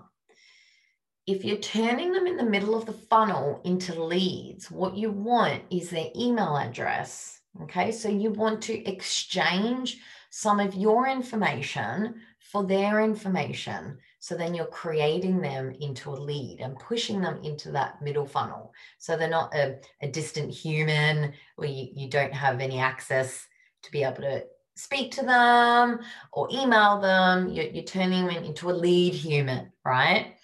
If 1.27 1.45
you're 1.45 1.57
turning 1.59 2.13
them 2.13 2.27
in 2.27 2.37
the 2.37 2.43
middle 2.43 2.75
of 2.75 2.85
the 2.85 2.93
funnel 2.93 3.61
into 3.65 4.03
leads, 4.03 4.71
what 4.71 4.97
you 4.97 5.11
want 5.11 5.63
is 5.71 5.89
their 5.89 6.11
email 6.17 6.57
address 6.57 7.41
Okay, 7.63 7.93
so 7.93 8.09
you 8.09 8.31
want 8.31 8.63
to 8.63 8.89
exchange 8.89 9.99
some 10.31 10.59
of 10.59 10.75
your 10.75 11.07
information 11.07 12.17
for 12.41 12.65
their 12.65 13.01
information. 13.01 13.99
So 14.19 14.35
then 14.35 14.55
you're 14.55 14.67
creating 14.67 15.41
them 15.41 15.73
into 15.81 16.11
a 16.11 16.15
lead 16.15 16.61
and 16.61 16.79
pushing 16.79 17.21
them 17.21 17.39
into 17.45 17.71
that 17.73 18.03
middle 18.03 18.27
funnel. 18.27 18.73
So 18.99 19.17
they're 19.17 19.29
not 19.29 19.55
a, 19.55 19.79
a 20.03 20.09
distant 20.09 20.51
human 20.53 21.35
where 21.57 21.69
you, 21.69 21.89
you 21.95 22.09
don't 22.09 22.33
have 22.33 22.61
any 22.61 22.81
access 22.81 23.47
to 23.83 23.93
be 23.93 24.03
able 24.03 24.23
to 24.23 24.45
speak 24.77 25.13
to 25.13 25.25
them 25.25 26.01
or 26.33 26.49
email 26.53 27.01
them. 27.01 27.49
You're, 27.49 27.67
you're 27.67 27.85
turning 27.85 28.27
them 28.27 28.43
into 28.45 28.71
a 28.71 28.73
lead 28.73 29.15
human, 29.15 29.73
right? 29.85 30.35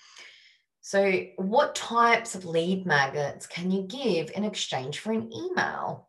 So, 0.80 1.24
what 1.36 1.74
types 1.74 2.34
of 2.34 2.44
lead 2.44 2.86
magnets 2.86 3.46
can 3.46 3.70
you 3.70 3.82
give 3.82 4.30
in 4.34 4.44
exchange 4.44 4.98
for 4.98 5.12
an 5.12 5.32
email? 5.32 6.08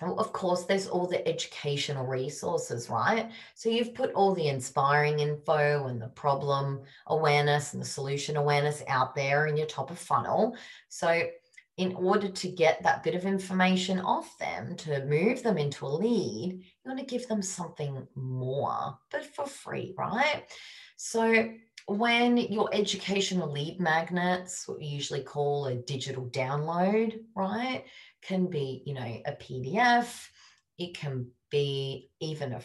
Well, 0.00 0.18
of 0.18 0.32
course, 0.32 0.64
there's 0.64 0.86
all 0.86 1.06
the 1.06 1.26
educational 1.28 2.06
resources, 2.06 2.88
right? 2.88 3.30
So 3.54 3.68
you've 3.68 3.94
put 3.94 4.12
all 4.14 4.34
the 4.34 4.48
inspiring 4.48 5.20
info 5.20 5.86
and 5.86 6.00
the 6.00 6.08
problem 6.08 6.80
awareness 7.06 7.74
and 7.74 7.82
the 7.82 7.86
solution 7.86 8.36
awareness 8.36 8.82
out 8.88 9.14
there 9.14 9.46
in 9.46 9.56
your 9.56 9.66
top 9.66 9.90
of 9.90 9.98
funnel. 9.98 10.56
So, 10.88 11.22
in 11.76 11.94
order 11.94 12.28
to 12.28 12.48
get 12.48 12.82
that 12.82 13.02
bit 13.02 13.14
of 13.14 13.24
information 13.24 14.00
off 14.00 14.36
them 14.38 14.76
to 14.76 15.02
move 15.06 15.42
them 15.42 15.56
into 15.56 15.86
a 15.86 15.88
lead, 15.88 16.52
you 16.52 16.64
want 16.84 16.98
to 16.98 17.06
give 17.06 17.26
them 17.26 17.40
something 17.40 18.06
more, 18.14 18.98
but 19.10 19.24
for 19.34 19.46
free, 19.46 19.94
right? 19.96 20.44
So, 20.96 21.50
when 21.86 22.36
your 22.36 22.68
educational 22.72 23.50
lead 23.50 23.80
magnets, 23.80 24.68
what 24.68 24.78
we 24.78 24.84
usually 24.84 25.22
call 25.22 25.66
a 25.66 25.74
digital 25.74 26.26
download, 26.26 27.18
right? 27.34 27.84
Can 28.22 28.46
be, 28.46 28.82
you 28.86 28.94
know, 28.94 29.20
a 29.26 29.32
PDF, 29.32 30.28
it 30.78 30.96
can 30.96 31.30
be 31.50 32.10
even 32.20 32.52
a 32.52 32.60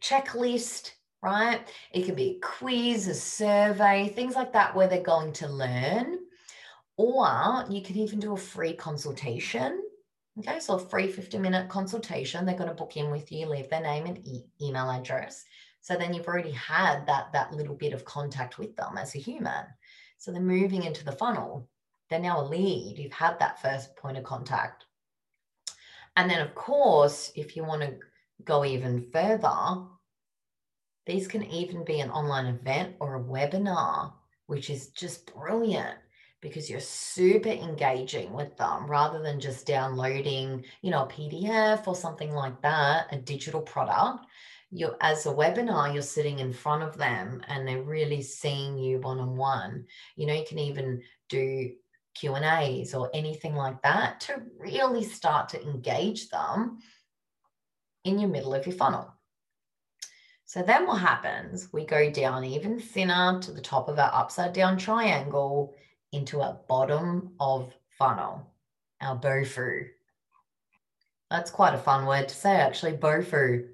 checklist, 0.00 0.92
right? 1.22 1.60
It 1.92 2.04
can 2.04 2.14
be 2.14 2.30
a 2.36 2.46
quiz, 2.46 3.08
a 3.08 3.14
survey, 3.14 4.08
things 4.08 4.34
like 4.34 4.52
that 4.52 4.74
where 4.74 4.88
they're 4.88 5.02
going 5.02 5.32
to 5.34 5.48
learn. 5.48 6.18
Or 6.96 7.64
you 7.68 7.82
can 7.82 7.96
even 7.96 8.18
do 8.18 8.34
a 8.34 8.36
free 8.36 8.72
consultation. 8.72 9.82
Okay, 10.38 10.60
so 10.60 10.74
a 10.74 10.78
free 10.78 11.08
50 11.08 11.38
minute 11.38 11.68
consultation. 11.68 12.44
They're 12.44 12.56
going 12.56 12.68
to 12.68 12.74
book 12.74 12.96
in 12.96 13.10
with 13.10 13.32
you, 13.32 13.46
leave 13.46 13.68
their 13.68 13.80
name 13.80 14.06
and 14.06 14.18
e- 14.26 14.46
email 14.60 14.90
address. 14.90 15.44
So 15.80 15.96
then 15.96 16.12
you've 16.14 16.28
already 16.28 16.52
had 16.52 17.06
that, 17.06 17.32
that 17.32 17.52
little 17.52 17.74
bit 17.74 17.92
of 17.92 18.04
contact 18.04 18.58
with 18.58 18.76
them 18.76 18.96
as 18.96 19.14
a 19.14 19.18
human. 19.18 19.64
So 20.18 20.30
they're 20.30 20.40
moving 20.40 20.84
into 20.84 21.04
the 21.04 21.12
funnel 21.12 21.68
they're 22.08 22.18
now 22.18 22.40
a 22.40 22.46
lead. 22.46 22.98
You've 22.98 23.12
had 23.12 23.38
that 23.38 23.60
first 23.60 23.96
point 23.96 24.16
of 24.16 24.24
contact. 24.24 24.84
And 26.16 26.30
then, 26.30 26.40
of 26.40 26.54
course, 26.54 27.30
if 27.36 27.56
you 27.56 27.64
want 27.64 27.82
to 27.82 27.94
go 28.44 28.64
even 28.64 29.08
further, 29.12 29.84
these 31.06 31.28
can 31.28 31.44
even 31.44 31.84
be 31.84 32.00
an 32.00 32.10
online 32.10 32.46
event 32.46 32.96
or 33.00 33.16
a 33.16 33.22
webinar, 33.22 34.12
which 34.46 34.68
is 34.68 34.88
just 34.88 35.32
brilliant 35.34 35.96
because 36.40 36.70
you're 36.70 36.80
super 36.80 37.48
engaging 37.48 38.32
with 38.32 38.56
them 38.56 38.86
rather 38.86 39.22
than 39.22 39.40
just 39.40 39.66
downloading, 39.66 40.64
you 40.82 40.90
know, 40.90 41.04
a 41.04 41.08
PDF 41.08 41.86
or 41.86 41.96
something 41.96 42.32
like 42.32 42.60
that, 42.62 43.06
a 43.12 43.16
digital 43.16 43.60
product. 43.60 44.26
You 44.70 44.94
as 45.00 45.24
a 45.26 45.30
webinar, 45.30 45.92
you're 45.92 46.02
sitting 46.02 46.40
in 46.40 46.52
front 46.52 46.82
of 46.82 46.96
them 46.98 47.42
and 47.48 47.66
they're 47.66 47.82
really 47.82 48.22
seeing 48.22 48.76
you 48.76 49.00
one 49.00 49.18
on 49.18 49.36
one. 49.36 49.86
You 50.16 50.26
know, 50.26 50.34
you 50.34 50.44
can 50.46 50.58
even 50.58 51.02
do 51.28 51.70
Q 52.18 52.34
and 52.34 52.44
A's 52.44 52.94
or 52.94 53.10
anything 53.14 53.54
like 53.54 53.80
that 53.82 54.20
to 54.22 54.42
really 54.58 55.04
start 55.04 55.48
to 55.50 55.62
engage 55.62 56.28
them 56.30 56.78
in 58.04 58.18
your 58.18 58.28
middle 58.28 58.54
of 58.54 58.66
your 58.66 58.74
funnel. 58.74 59.12
So 60.44 60.62
then 60.62 60.86
what 60.86 61.00
happens? 61.00 61.68
We 61.72 61.84
go 61.84 62.10
down 62.10 62.44
even 62.44 62.80
thinner 62.80 63.38
to 63.40 63.52
the 63.52 63.60
top 63.60 63.88
of 63.88 63.98
our 63.98 64.10
upside 64.14 64.54
down 64.54 64.78
triangle 64.78 65.74
into 66.12 66.40
a 66.40 66.58
bottom 66.68 67.34
of 67.38 67.72
funnel, 67.98 68.50
our 69.00 69.18
BOFU. 69.18 69.88
That's 71.30 71.50
quite 71.50 71.74
a 71.74 71.78
fun 71.78 72.06
word 72.06 72.30
to 72.30 72.34
say, 72.34 72.56
actually, 72.56 72.92
BOFU. 72.92 73.68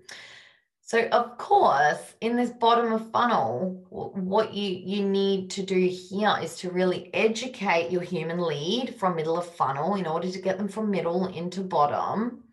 So, 0.87 1.09
of 1.09 1.38
course, 1.38 2.14
in 2.21 2.37
this 2.37 2.50
bottom 2.50 2.93
of 2.93 3.11
funnel, 3.11 3.85
what 3.88 4.53
you, 4.53 4.71
you 4.71 5.09
need 5.09 5.50
to 5.53 5.62
do 5.62 5.79
here 5.79 6.37
is 6.43 6.57
to 6.59 6.71
really 6.71 7.09
educate 7.14 7.91
your 7.91 8.03
human 8.03 8.38
lead 8.38 8.95
from 8.99 9.17
middle 9.17 9.38
of 9.38 9.50
funnel 9.57 9.95
in 9.95 10.07
order 10.07 10.31
to 10.31 10.43
get 10.43 10.59
them 10.59 10.69
from 10.69 10.91
middle 10.91 11.26
into 11.29 11.62
bottom. 11.62 12.45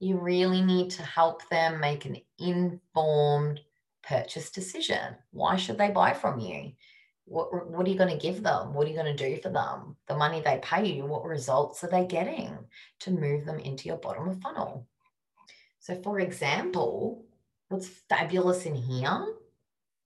You 0.00 0.18
really 0.18 0.62
need 0.62 0.90
to 0.92 1.02
help 1.02 1.46
them 1.50 1.78
make 1.78 2.06
an 2.06 2.16
informed 2.38 3.60
purchase 4.02 4.50
decision. 4.50 5.16
Why 5.32 5.56
should 5.56 5.76
they 5.76 5.90
buy 5.90 6.14
from 6.14 6.40
you? 6.40 6.72
what, 7.28 7.70
what 7.70 7.86
are 7.86 7.90
you 7.90 7.98
going 7.98 8.16
to 8.16 8.26
give 8.26 8.42
them? 8.42 8.74
What 8.74 8.86
are 8.86 8.90
you 8.90 8.96
going 8.96 9.14
to 9.14 9.28
do 9.28 9.40
for 9.40 9.50
them? 9.50 9.96
The 10.06 10.16
money 10.16 10.40
they 10.40 10.60
pay 10.62 10.86
you, 10.86 11.04
what 11.04 11.24
results 11.24 11.84
are 11.84 11.90
they 11.90 12.06
getting 12.06 12.56
to 13.00 13.10
move 13.10 13.44
them 13.44 13.58
into 13.58 13.88
your 13.88 13.98
bottom 13.98 14.28
of 14.28 14.40
funnel? 14.40 14.86
So, 15.78 16.00
for 16.02 16.20
example, 16.20 17.24
what's 17.68 17.88
fabulous 17.88 18.66
in 18.66 18.74
here? 18.74 19.26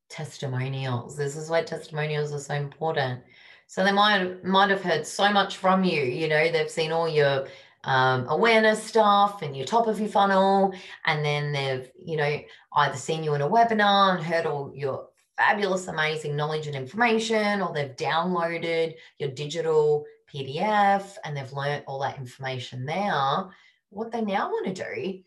Testimonials. 0.09 1.17
This 1.17 1.37
is 1.37 1.49
why 1.49 1.63
testimonials 1.63 2.33
are 2.33 2.39
so 2.39 2.55
important. 2.55 3.23
So 3.67 3.85
they 3.85 3.93
might 3.93 4.45
might 4.45 4.71
have 4.71 4.83
heard 4.83 5.07
so 5.07 5.33
much 5.33 5.57
from 5.57 5.85
you. 5.85 6.03
You 6.03 6.29
know, 6.29 6.51
they've 6.51 6.71
seen 6.71 6.93
all 6.93 7.09
your 7.09 7.47
um, 7.85 8.27
awareness 8.29 8.83
stuff 8.83 9.43
and 9.43 9.57
your 9.57 9.67
top 9.67 9.87
of 9.87 9.99
your 9.99 10.11
funnel, 10.11 10.75
and 11.07 11.25
then 11.25 11.53
they've 11.53 11.91
you 12.05 12.17
know 12.17 12.41
either 12.75 12.97
seen 12.97 13.25
you 13.25 13.35
in 13.35 13.41
a 13.41 13.49
webinar 13.49 14.17
and 14.17 14.25
heard 14.25 14.47
all 14.47 14.71
your 14.75 15.09
fabulous, 15.39 15.89
amazing 15.89 16.37
knowledge 16.37 16.67
and 16.67 16.77
information, 16.77 17.63
or 17.63 17.73
they've 17.73 17.97
downloaded 17.97 18.95
your 19.19 19.31
digital 19.31 20.05
PDF 20.33 21.17
and 21.25 21.37
they've 21.37 21.53
learned 21.53 21.85
all 21.87 22.01
that 22.01 22.19
information 22.19 22.85
there. 22.85 23.47
What 23.89 24.13
they 24.13 24.23
now 24.23 24.49
want 24.49 24.67
to 24.67 24.85
do 24.85 25.23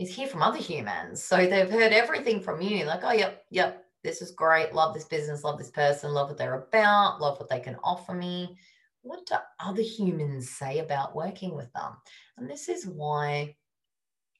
is 0.00 0.14
hear 0.14 0.26
from 0.26 0.42
other 0.42 0.58
humans. 0.58 1.22
So 1.22 1.36
they've 1.36 1.70
heard 1.70 1.92
everything 1.92 2.40
from 2.40 2.62
you, 2.62 2.86
like, 2.86 3.04
oh, 3.04 3.12
yep, 3.12 3.44
yep, 3.50 3.84
this 4.02 4.22
is 4.22 4.30
great. 4.30 4.72
Love 4.72 4.94
this 4.94 5.04
business, 5.04 5.44
love 5.44 5.58
this 5.58 5.70
person, 5.70 6.14
love 6.14 6.28
what 6.28 6.38
they're 6.38 6.54
about, 6.54 7.20
love 7.20 7.38
what 7.38 7.50
they 7.50 7.60
can 7.60 7.76
offer 7.84 8.14
me. 8.14 8.56
What 9.02 9.26
do 9.26 9.34
other 9.58 9.82
humans 9.82 10.50
say 10.50 10.78
about 10.78 11.14
working 11.14 11.54
with 11.54 11.70
them? 11.74 11.92
And 12.38 12.48
this 12.48 12.70
is 12.70 12.86
why 12.86 13.56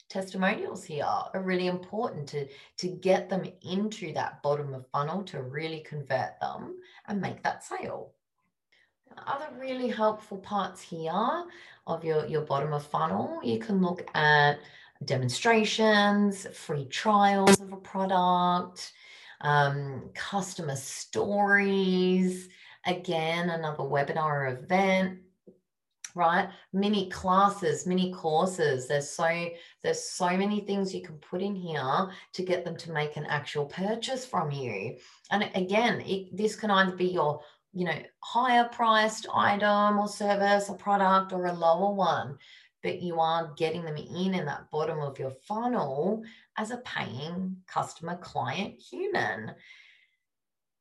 testimonials 0.08 0.82
here 0.82 1.04
are 1.04 1.42
really 1.42 1.66
important 1.66 2.26
to, 2.28 2.48
to 2.78 2.88
get 2.88 3.28
them 3.28 3.44
into 3.62 4.14
that 4.14 4.42
bottom 4.42 4.72
of 4.72 4.86
funnel 4.88 5.22
to 5.24 5.42
really 5.42 5.80
convert 5.80 6.40
them 6.40 6.76
and 7.06 7.20
make 7.20 7.42
that 7.42 7.64
sale. 7.64 8.12
Other 9.26 9.48
really 9.58 9.88
helpful 9.88 10.38
parts 10.38 10.80
here 10.80 11.44
of 11.86 12.02
your, 12.02 12.26
your 12.26 12.42
bottom 12.42 12.72
of 12.72 12.86
funnel, 12.86 13.40
you 13.42 13.58
can 13.58 13.82
look 13.82 14.08
at 14.14 14.58
demonstrations, 15.04 16.46
free 16.52 16.86
trials 16.86 17.60
of 17.60 17.72
a 17.72 17.76
product, 17.76 18.92
um, 19.40 20.10
customer 20.14 20.76
stories, 20.76 22.48
again, 22.86 23.50
another 23.50 23.84
webinar 23.84 24.24
or 24.24 24.46
event, 24.48 25.18
right? 26.14 26.48
Mini 26.72 27.08
classes 27.10 27.86
mini 27.86 28.12
courses. 28.12 28.88
There's 28.88 29.10
so 29.10 29.48
there's 29.82 30.02
so 30.02 30.36
many 30.36 30.60
things 30.60 30.94
you 30.94 31.02
can 31.02 31.16
put 31.16 31.42
in 31.42 31.54
here 31.54 32.10
to 32.32 32.42
get 32.42 32.64
them 32.64 32.76
to 32.78 32.92
make 32.92 33.16
an 33.16 33.26
actual 33.26 33.66
purchase 33.66 34.26
from 34.26 34.50
you. 34.50 34.96
And 35.30 35.50
again 35.54 36.00
it, 36.02 36.36
this 36.36 36.56
can 36.56 36.70
either 36.70 36.96
be 36.96 37.06
your 37.06 37.40
you 37.72 37.84
know 37.84 37.98
higher 38.20 38.68
priced 38.72 39.26
item 39.32 39.98
or 39.98 40.08
service 40.08 40.68
or 40.68 40.76
product 40.76 41.32
or 41.32 41.46
a 41.46 41.52
lower 41.52 41.94
one 41.94 42.36
but 42.82 43.02
you 43.02 43.20
are 43.20 43.52
getting 43.56 43.84
them 43.84 43.96
in 43.96 44.34
in 44.34 44.46
that 44.46 44.70
bottom 44.70 45.00
of 45.00 45.18
your 45.18 45.30
funnel 45.30 46.22
as 46.56 46.70
a 46.70 46.78
paying 46.78 47.56
customer 47.66 48.16
client 48.16 48.78
human 48.78 49.54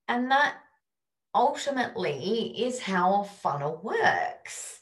and 0.08 0.32
that 0.32 0.56
ultimately 1.36 2.54
is 2.64 2.80
how 2.80 3.22
a 3.22 3.26
funnel 3.26 3.80
works 3.84 4.80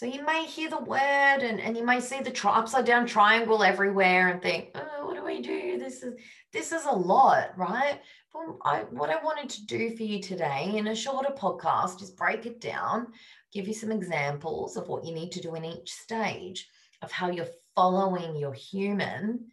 so 0.00 0.06
you 0.06 0.24
may 0.24 0.46
hear 0.46 0.70
the 0.70 0.78
word 0.78 1.42
and, 1.42 1.60
and 1.60 1.76
you 1.76 1.84
may 1.84 2.00
see 2.00 2.22
the 2.22 2.30
tri- 2.30 2.56
upside 2.56 2.86
down 2.86 3.04
triangle 3.04 3.62
everywhere 3.62 4.28
and 4.28 4.40
think, 4.40 4.70
oh, 4.74 5.06
what 5.06 5.14
do 5.14 5.22
we 5.22 5.42
do? 5.42 5.78
This 5.78 6.02
is 6.02 6.14
this 6.54 6.72
is 6.72 6.86
a 6.86 6.90
lot, 6.90 7.50
right? 7.54 8.00
Well, 8.32 8.58
I, 8.64 8.84
what 8.92 9.10
I 9.10 9.22
wanted 9.22 9.50
to 9.50 9.66
do 9.66 9.94
for 9.94 10.02
you 10.04 10.22
today 10.22 10.72
in 10.74 10.86
a 10.86 10.94
shorter 10.94 11.34
podcast 11.34 12.00
is 12.00 12.10
break 12.10 12.46
it 12.46 12.62
down, 12.62 13.08
give 13.52 13.68
you 13.68 13.74
some 13.74 13.92
examples 13.92 14.76
of 14.76 14.88
what 14.88 15.04
you 15.04 15.14
need 15.14 15.32
to 15.32 15.40
do 15.40 15.54
in 15.54 15.64
each 15.64 15.92
stage 15.92 16.68
of 17.02 17.10
how 17.10 17.30
you're 17.30 17.46
following 17.74 18.36
your 18.36 18.52
human 18.52 19.46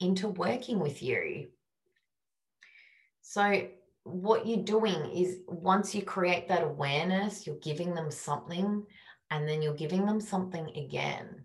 into 0.00 0.28
working 0.28 0.78
with 0.78 1.02
you. 1.02 1.48
So 3.22 3.68
what 4.04 4.46
you're 4.46 4.62
doing 4.62 5.10
is 5.10 5.38
once 5.48 5.94
you 5.94 6.02
create 6.02 6.48
that 6.48 6.62
awareness, 6.62 7.46
you're 7.46 7.56
giving 7.56 7.94
them 7.94 8.10
something 8.10 8.84
and 9.30 9.48
then 9.48 9.62
you're 9.62 9.74
giving 9.74 10.06
them 10.06 10.20
something 10.20 10.68
again 10.76 11.44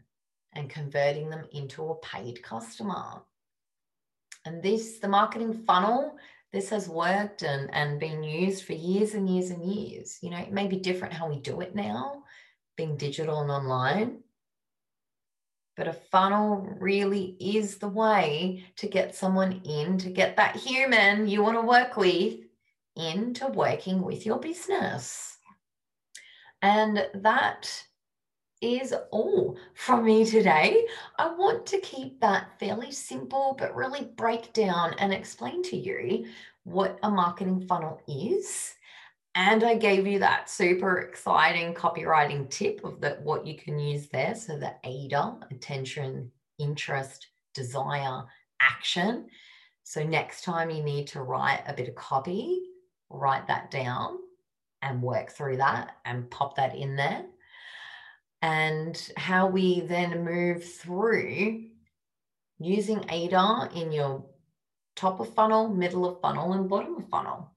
and 0.53 0.69
converting 0.69 1.29
them 1.29 1.45
into 1.53 1.89
a 1.89 1.95
paid 1.95 2.43
customer. 2.43 3.21
And 4.45 4.61
this, 4.61 4.99
the 4.99 5.07
marketing 5.07 5.53
funnel, 5.65 6.17
this 6.51 6.69
has 6.69 6.89
worked 6.89 7.43
and, 7.43 7.73
and 7.73 7.99
been 7.99 8.23
used 8.23 8.65
for 8.65 8.73
years 8.73 9.13
and 9.13 9.29
years 9.29 9.51
and 9.51 9.63
years. 9.63 10.17
You 10.21 10.31
know, 10.31 10.37
it 10.37 10.51
may 10.51 10.67
be 10.67 10.77
different 10.77 11.13
how 11.13 11.29
we 11.29 11.39
do 11.39 11.61
it 11.61 11.75
now, 11.75 12.23
being 12.75 12.97
digital 12.97 13.41
and 13.41 13.51
online. 13.51 14.19
But 15.77 15.87
a 15.87 15.93
funnel 15.93 16.75
really 16.79 17.37
is 17.39 17.77
the 17.77 17.87
way 17.87 18.65
to 18.75 18.87
get 18.87 19.15
someone 19.15 19.61
in, 19.63 19.97
to 19.99 20.09
get 20.09 20.35
that 20.35 20.57
human 20.57 21.27
you 21.27 21.41
want 21.41 21.57
to 21.57 21.65
work 21.65 21.95
with 21.95 22.39
into 22.97 23.47
working 23.47 24.01
with 24.01 24.25
your 24.25 24.37
business. 24.37 25.37
And 26.61 27.07
that 27.15 27.83
is 28.61 28.93
all 29.11 29.57
from 29.73 30.05
me 30.05 30.23
today. 30.23 30.85
I 31.17 31.33
want 31.33 31.65
to 31.67 31.79
keep 31.79 32.19
that 32.21 32.59
fairly 32.59 32.91
simple, 32.91 33.55
but 33.57 33.75
really 33.75 34.05
break 34.15 34.53
down 34.53 34.93
and 34.99 35.11
explain 35.11 35.63
to 35.63 35.75
you 35.75 36.27
what 36.63 36.99
a 37.03 37.09
marketing 37.09 37.65
funnel 37.67 38.01
is. 38.07 38.75
And 39.33 39.63
I 39.63 39.75
gave 39.75 40.05
you 40.05 40.19
that 40.19 40.49
super 40.49 40.99
exciting 40.99 41.73
copywriting 41.73 42.49
tip 42.49 42.83
of 42.83 43.01
that 43.01 43.21
what 43.23 43.47
you 43.47 43.55
can 43.55 43.79
use 43.79 44.07
there. 44.09 44.35
So 44.35 44.57
the 44.57 44.75
AIDA, 44.83 45.37
attention, 45.49 46.31
interest, 46.59 47.27
desire, 47.53 48.23
action. 48.61 49.27
So 49.83 50.03
next 50.03 50.43
time 50.43 50.69
you 50.69 50.83
need 50.83 51.07
to 51.07 51.21
write 51.21 51.63
a 51.65 51.73
bit 51.73 51.87
of 51.87 51.95
copy, 51.95 52.61
write 53.09 53.47
that 53.47 53.71
down 53.71 54.19
and 54.81 55.01
work 55.01 55.31
through 55.31 55.57
that 55.57 55.97
and 56.05 56.29
pop 56.29 56.55
that 56.57 56.75
in 56.75 56.95
there. 56.95 57.25
And 58.41 59.11
how 59.17 59.47
we 59.47 59.81
then 59.81 60.25
move 60.25 60.63
through 60.63 61.65
using 62.59 63.05
AIDA 63.09 63.69
in 63.75 63.91
your 63.91 64.25
top 64.95 65.19
of 65.19 65.33
funnel, 65.33 65.67
middle 65.67 66.07
of 66.07 66.21
funnel, 66.21 66.53
and 66.53 66.69
bottom 66.69 66.97
of 66.97 67.09
funnel. 67.09 67.51